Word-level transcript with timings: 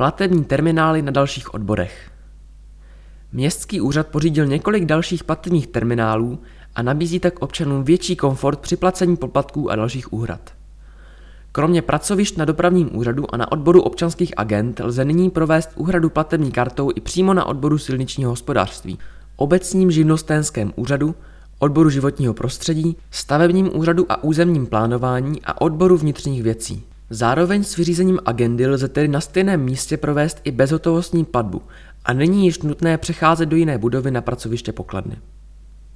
Platební 0.00 0.44
terminály 0.44 1.02
na 1.02 1.10
dalších 1.10 1.54
odborech. 1.54 2.10
Městský 3.32 3.80
úřad 3.80 4.06
pořídil 4.06 4.46
několik 4.46 4.84
dalších 4.84 5.24
platebních 5.24 5.66
terminálů 5.66 6.38
a 6.74 6.82
nabízí 6.82 7.20
tak 7.20 7.42
občanům 7.42 7.84
větší 7.84 8.16
komfort 8.16 8.60
při 8.60 8.76
placení 8.76 9.16
poplatků 9.16 9.70
a 9.70 9.76
dalších 9.76 10.12
úhrad. 10.12 10.40
Kromě 11.52 11.82
pracovišť 11.82 12.36
na 12.36 12.44
dopravním 12.44 12.96
úřadu 12.96 13.34
a 13.34 13.36
na 13.36 13.52
odboru 13.52 13.82
občanských 13.82 14.32
agent 14.36 14.80
lze 14.84 15.04
nyní 15.04 15.30
provést 15.30 15.70
úhradu 15.76 16.10
platební 16.10 16.52
kartou 16.52 16.90
i 16.94 17.00
přímo 17.00 17.34
na 17.34 17.44
odboru 17.44 17.78
silničního 17.78 18.30
hospodářství, 18.30 18.98
obecním 19.36 19.90
živnostenském 19.90 20.72
úřadu, 20.76 21.14
odboru 21.58 21.90
životního 21.90 22.34
prostředí, 22.34 22.96
stavebním 23.10 23.76
úřadu 23.76 24.06
a 24.08 24.24
územním 24.24 24.66
plánování 24.66 25.40
a 25.44 25.60
odboru 25.60 25.96
vnitřních 25.96 26.42
věcí. 26.42 26.84
Zároveň 27.10 27.64
s 27.64 27.76
vyřízením 27.76 28.18
agendy 28.24 28.66
lze 28.66 28.88
tedy 28.88 29.08
na 29.08 29.20
stejném 29.20 29.64
místě 29.64 29.96
provést 29.96 30.40
i 30.44 30.50
bezhotovostní 30.50 31.24
platbu 31.24 31.62
a 32.04 32.12
není 32.12 32.44
již 32.44 32.62
nutné 32.62 32.98
přecházet 32.98 33.48
do 33.48 33.56
jiné 33.56 33.78
budovy 33.78 34.10
na 34.10 34.20
pracoviště 34.20 34.72
pokladny. 34.72 35.16